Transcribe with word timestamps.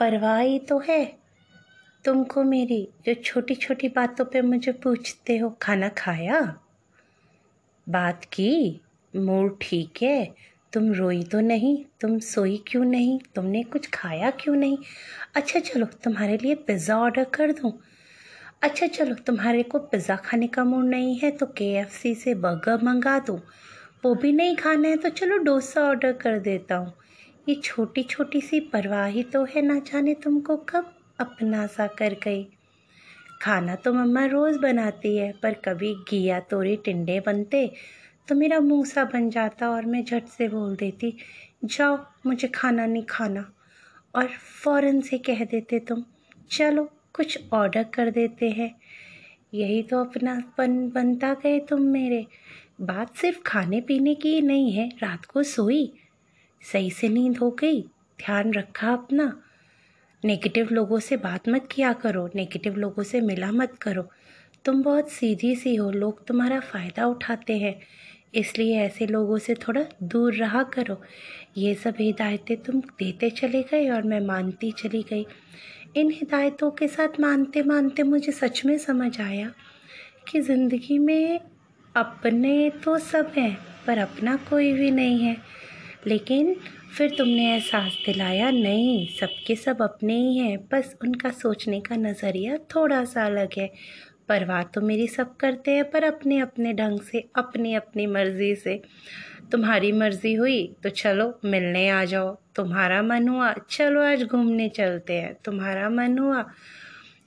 परवाह 0.00 0.38
ही 0.38 0.58
तो 0.58 0.78
है। 0.78 1.04
तुमको 2.04 2.42
मेरी 2.42 2.88
जो 3.06 3.14
छोटी 3.14 3.54
छोटी 3.54 3.88
बातों 3.88 4.24
पे 4.24 4.42
मुझे 4.42 4.72
पूछते 4.72 5.36
हो, 5.38 5.50
खाना 5.62 5.88
खाया? 5.88 6.40
बात 7.86 8.24
की, 8.24 8.80
मूड 9.14 9.56
ठीक 9.62 10.02
है, 10.02 10.34
तुम 10.72 10.92
रोई 10.92 11.22
तो 11.22 11.40
नहीं, 11.40 11.76
तुम 12.00 12.18
सोई 12.18 12.62
क्यों 12.68 12.84
नहीं, 12.84 13.18
तुमने 13.34 13.62
कुछ 13.62 13.88
खाया 13.90 14.30
क्यों 14.30 14.54
नहीं? 14.56 14.78
अच्छा 15.36 15.60
चलो, 15.60 15.86
तुम्हारे 16.04 16.36
लिए 16.36 16.54
पिज़्ज़ा 16.54 16.98
ऑर्डर 16.98 17.24
कर 17.24 17.52
दूँ। 17.52 17.72
अच्छा 18.62 18.86
चलो, 18.86 19.14
तुम्हारे 19.16 19.62
को 19.62 19.78
पिज़्ज़ा 19.78 20.16
खाने 20.16 20.46
का 20.46 20.64
मूड 20.64 20.84
नहीं 20.84 21.16
है 21.16 21.30
तो 21.30 21.46
के 21.60 21.84
से 22.14 22.34
बर्गर 22.34 22.82
मंगा 22.82 23.18
दूँ। 23.18 23.40
वो 24.04 24.14
भी 24.14 24.32
नहीं 24.32 24.56
खाना 24.56 24.88
है 24.88 24.96
तो 24.96 25.08
चलो 25.08 25.36
डोसा 25.38 25.82
ऑर्डर 25.82 26.12
कर 26.12 26.38
देता 26.38 26.76
हूँ। 26.76 26.92
ये 27.48 27.54
छोटी 27.54 28.02
छोटी 28.02 28.40
सी 28.40 28.60
परवाह 28.60 29.06
ही 29.06 29.22
तो 29.22 29.44
है 29.44 29.62
ना 29.62 29.78
जाने 29.78 30.14
तुमको 30.14 30.56
कब 30.56 30.92
अपना 31.20 31.66
सा 31.66 31.86
कर 31.86 32.16
गई। 32.24 32.46
खाना 33.42 33.74
तो 33.74 33.92
मम्मा 33.92 34.24
रोज़ 34.24 34.58
बनाती 34.58 35.16
है, 35.16 35.32
पर 35.32 35.54
कभी 35.54 35.94
घिया 35.94 36.40
तोरी 36.40 36.76
टिंडे 36.76 37.20
बनते 37.20 37.72
तो 38.28 38.34
मेरा 38.34 38.60
मुँह 38.60 38.84
सा 38.84 39.04
बन 39.04 39.30
जाता 39.30 39.70
और 39.70 39.86
मैं 39.86 40.04
झट 40.04 40.26
से 40.26 40.48
बोल 40.48 40.76
देती, 40.76 41.16
जाओ, 41.64 42.06
मुझे 42.26 42.48
खाना 42.48 42.86
नहीं 42.86 43.04
खाना। 43.04 43.52
और 44.14 44.28
फ़ौरन 44.64 45.00
से 45.00 45.18
कह 45.18 45.44
देते 45.44 45.78
तुम, 45.78 46.04
चलो, 46.50 46.90
कुछ 47.12 47.38
ऑर्डर 47.52 47.82
कर 47.82 48.10
देते 48.10 48.50
हैं। 48.50 48.74
यही 49.54 49.82
तो 49.82 50.04
अपनापन 50.04 50.90
बनता 50.90 51.34
गए 51.34 51.60
तुम 51.60 51.82
मेरे। 51.82 52.26
बात 52.80 53.16
सिर्फ़ 53.16 53.38
खाने 53.46 53.80
पीने 53.80 54.14
की 54.14 54.40
नहीं 54.40 54.72
है, 54.72 54.88
रात 54.88 55.24
को 55.24 55.42
सोई। 55.42 55.92
सही 56.72 56.90
से 56.90 57.08
नींद 57.08 57.38
हो 57.38 57.50
गई, 57.50 57.82
ध्यान 58.18 58.52
रखा 58.52 58.92
अपना। 58.92 59.32
नेगेटिव 60.24 60.68
लोगों 60.72 60.98
से 60.98 61.16
बात 61.16 61.48
मत 61.48 61.68
किया 61.72 61.92
करो, 61.92 62.30
नेगेटिव 62.34 62.76
लोगों 62.76 63.02
से 63.02 63.20
मिला 63.20 63.50
मत 63.52 63.76
करो। 63.82 64.08
तुम 64.64 64.82
बहुत 64.82 65.10
सीधी 65.10 65.54
सी 65.56 65.74
हो, 65.74 65.90
लोग 65.90 66.26
तुम्हारा 66.26 66.60
फ़ायदा 66.60 67.06
उठाते 67.06 67.58
हैं। 67.58 67.74
इसलिए 68.34 68.78
ऐसे 68.78 69.06
लोगों 69.06 69.38
से 69.38 69.54
थोड़ा 69.54 69.84
दूर 70.02 70.34
रहा 70.34 70.62
करो। 70.62 71.00
ये 71.56 71.74
सब 71.74 71.94
हिदायतें 72.00 72.56
तुम 72.56 72.80
देते 72.80 73.30
चले 73.30 73.62
गए 73.62 73.88
और 73.90 74.02
मैं 74.02 74.20
मानती 74.20 74.72
चली 74.72 75.02
गई। 75.02 75.26
इन 75.96 76.10
हिदायतों 76.10 76.70
के 76.70 76.88
साथ 76.88 77.20
मानते 77.20 77.62
मानते 77.62 78.02
मुझे 78.02 78.32
सच 78.32 78.64
में 78.64 78.78
समझ 78.78 79.20
आया 79.20 79.50
कि 80.28 80.40
ज़िंदगी 80.40 80.98
में 80.98 81.40
अपने 81.94 82.70
तो 82.84 82.98
सब 82.98 83.32
हैं, 83.36 83.56
पर 83.86 83.98
अपना 83.98 84.36
कोई 84.36 84.72
भी 84.72 84.90
नहीं 84.90 85.18
है। 85.18 85.36
लेकिन 86.06 86.54
फिर 86.96 87.14
तुमने 87.18 87.52
एहसास 87.52 87.96
दिलाया, 88.06 88.50
नहीं, 88.50 89.06
सबके 89.20 89.54
सब 89.56 89.82
अपने 89.82 90.14
ही 90.14 90.36
हैं। 90.38 90.58
बस 90.72 90.94
उनका 91.02 91.30
सोचने 91.32 91.80
का 91.80 91.96
नज़रिया 91.96 92.56
थोड़ा 92.74 93.04
सा 93.04 93.24
अलग 93.26 93.58
है। 93.58 93.70
परवाह 94.28 94.62
तो 94.64 94.80
मेरी 94.80 95.06
सब 95.06 95.36
करते 95.36 95.70
हैं, 95.70 95.90
पर 95.90 96.04
अपने 96.04 96.38
अपने 96.38 96.72
ढंग 96.72 97.00
से 97.00 97.24
अपनी 97.36 97.74
अपनी 97.74 98.06
मर्ज़ी 98.06 98.54
से। 98.54 98.80
तुम्हारी 99.52 99.92
मर्ज़ी 99.92 100.32
हुई 100.34 100.62
तो 100.82 100.88
चलो, 100.88 101.38
मिलने 101.44 101.88
आ 101.88 102.04
जाओ। 102.04 102.36
तुम्हारा 102.56 103.02
मन 103.02 103.28
हुआ, 103.28 103.52
चलो 103.70 104.02
आज 104.02 104.22
घूमने 104.24 104.68
चलते 104.68 105.12
हैं। 105.12 105.34
तुम्हारा 105.44 105.88
मन 105.90 106.18
हुआ, 106.18 106.44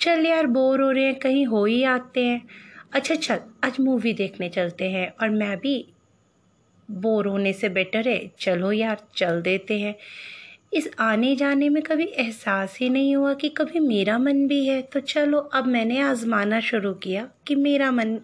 चल 0.00 0.26
यार, 0.26 0.46
बोर 0.46 0.80
हो 0.80 0.90
रहे 0.90 1.04
हैं, 1.04 1.14
कहीं 1.14 1.46
हो 1.46 1.64
ही 1.64 1.82
आते 1.84 2.24
हैं। 2.24 2.42
अच्छा 2.92 3.14
चल, 3.14 3.40
आज 3.64 3.76
मूवी 3.80 4.12
देखने 4.12 4.48
चलते 4.48 4.90
हैं, 4.90 5.08
और 5.20 5.30
मैं 5.30 5.56
भी 5.58 5.74
बोर 6.90 7.26
होने 7.26 7.52
से 7.52 7.68
बेटर 7.68 8.08
है। 8.08 8.30
चलो 8.40 8.72
यार, 8.72 9.00
चल 9.16 9.42
देते 9.42 9.78
हैं। 9.78 9.94
इस 10.72 10.90
आने 10.98 11.36
जाने 11.36 11.68
में 11.68 11.82
कभी 11.82 12.04
एहसास 12.04 12.78
ही 12.80 12.88
नहीं 12.88 13.16
हुआ 13.16 13.34
कि 13.34 13.48
कभी 13.48 13.80
मेरा 13.80 14.18
मन 14.18 14.46
भी 14.46 14.66
है। 14.66 14.82
तो 14.82 15.00
चलो, 15.00 15.38
अब 15.38 15.66
मैंने 15.66 16.00
आजमाना 16.00 16.60
शुरू 16.60 16.94
किया 16.94 17.28
कि 17.46 17.54
मेरा 17.54 17.90
मन 17.90 18.18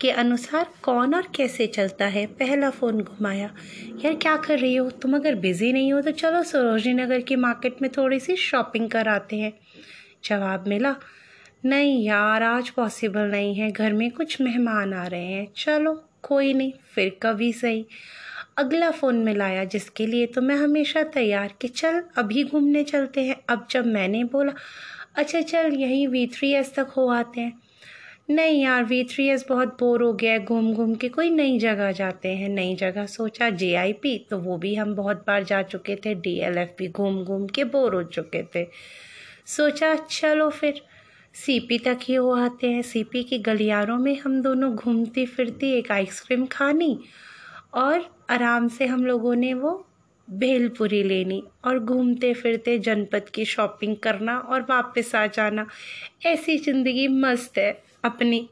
के 0.00 0.10
अनुसार 0.10 0.66
कौन 0.82 1.14
और 1.14 1.28
कैसे 1.34 1.66
चलता 1.66 2.06
है। 2.06 2.26
पहला 2.26 2.70
फ़ोन 2.70 3.00
घुमाया, 3.00 3.54
यार, 4.04 4.14
क्या 4.14 4.36
कर 4.36 4.58
रही 4.58 4.76
हो? 4.76 4.90
तुम 4.90 5.16
अगर 5.16 5.34
बिज़ी 5.34 5.72
नहीं 5.72 5.92
हो 5.92 6.00
तो 6.00 6.10
चलो 6.10 6.42
सरोजनी 6.42 6.92
नगर 6.92 7.20
की 7.20 7.36
मार्केट 7.36 7.76
में 7.82 7.90
थोड़ी 7.96 8.20
सी 8.20 8.36
शॉपिंग 8.36 8.90
कराते 8.90 9.36
हैं। 9.36 9.52
जवाब 10.24 10.66
मिला, 10.68 10.96
नहीं 11.64 12.04
यार, 12.04 12.42
आज 12.42 12.70
पॉसिबल 12.70 13.20
नहीं 13.20 13.54
है। 13.54 13.70
घर 13.72 13.92
में 13.92 14.10
कुछ 14.10 14.40
मेहमान 14.40 14.92
आ 14.92 15.06
रहे 15.06 15.24
हैं। 15.24 15.48
चलो 15.56 16.04
कोई 16.26 16.52
नहीं, 16.54 16.72
फिर 16.94 17.18
कभी 17.22 17.52
सही। 17.52 17.84
अगला 18.58 18.90
फ़ोन 18.90 19.16
मिलाया 19.16 19.64
जिसके 19.64 20.06
लिए 20.06 20.26
तो 20.26 20.40
मैं 20.40 20.56
हमेशा 20.56 21.02
तैयार 21.04 21.54
कि 21.60 21.68
चल, 21.68 22.02
अभी 22.16 22.44
घूमने 22.44 22.82
चलते 22.84 23.20
हैं। 23.20 23.36
अब 23.48 23.66
जब 23.70 23.86
मैंने 23.86 24.24
बोला 24.24 24.52
अच्छा 25.16 25.40
चल, 25.40 25.72
यहीं 25.72 26.06
वी 26.08 26.26
थ्री 26.26 26.52
एस 26.52 26.74
तक 26.74 26.92
हो 26.96 27.08
आते 27.10 27.40
हैं। 27.40 27.52
नहीं 28.30 28.62
यार 28.62 28.84
वी 28.84 29.02
थ्री 29.04 29.26
एस 29.28 29.44
बहुत 29.48 29.76
बोर 29.80 30.02
हो 30.02 30.12
गया 30.12 30.32
है 30.32 30.44
घूम 30.44 30.72
घूम 30.74 30.94
के 30.94 31.08
कोई 31.08 31.30
नई 31.30 31.58
जगह 31.58 31.92
जाते 31.92 32.28
हैं, 32.28 32.48
नई 32.48 32.74
जगह। 32.74 33.06
सोचा 33.06 33.50
जे 33.50 33.74
आई 33.74 33.92
पी 33.92 34.16
तो 34.30 34.38
वो 34.38 34.56
भी 34.58 34.74
हम 34.74 34.94
बहुत 34.94 35.24
बार 35.26 35.44
जा 35.44 35.62
चुके 35.62 35.96
थे 35.96 36.14
डी 36.14 36.36
एल 36.38 36.58
एफ़ 36.58 36.70
भी 36.78 36.88
घूम 36.88 37.22
घूम 37.24 37.46
के 37.46 37.64
बोर 37.64 37.94
हो 37.94 38.02
चुके 38.02 38.42
थे। 38.54 38.66
सोचा, 39.46 39.94
चलो 40.10 40.50
फिर। 40.50 40.82
सी 41.36 41.58
पी 41.60 41.78
तक 41.78 41.98
ही 42.02 42.16
वो 42.18 42.34
आते 42.34 42.70
हैं। 42.70 42.82
सीपी 42.82 43.22
की 43.22 43.38
गलियारों 43.38 43.96
में 43.98 44.18
हम 44.20 44.40
दोनों 44.42 44.74
घूमती 44.74 45.24
फिरती 45.26 45.70
एक 45.72 45.90
आइसक्रीम 45.92 46.46
खानी 46.46 46.98
और 47.74 48.08
आराम 48.30 48.68
से 48.68 48.86
हम 48.86 49.04
लोगों 49.06 49.34
ने 49.34 49.52
वो 49.54 49.72
भेलपुरी 50.28 51.02
लेनी 51.02 51.42
और 51.64 51.78
घूमते 51.78 52.32
फिरते 52.34 52.78
जनपद 52.78 53.28
की 53.28 53.44
शॉपिंग 53.44 53.96
करना 53.96 54.38
और 54.38 54.62
वापस 54.70 55.14
आ 55.14 55.26
जाना। 55.26 55.66
ऐसी 56.26 56.56
ज़िंदगी 56.58 57.06
मस्त 57.08 57.58
है 57.58 57.70
अपनी। 58.04 58.48